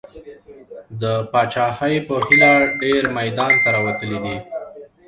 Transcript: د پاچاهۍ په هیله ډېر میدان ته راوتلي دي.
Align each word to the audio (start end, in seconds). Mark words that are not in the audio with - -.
د 1.01 1.03
پاچاهۍ 1.31 1.95
په 2.07 2.15
هیله 2.27 2.53
ډېر 2.81 3.03
میدان 3.17 3.53
ته 3.63 3.67
راوتلي 3.75 4.17
دي. 4.25 4.35